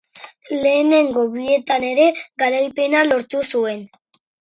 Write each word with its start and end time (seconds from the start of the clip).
Lehenengo 0.63 1.27
bietan 1.35 1.87
ere 1.91 2.09
garipena 2.45 3.07
lortu 3.13 3.47
zuen. 3.53 3.89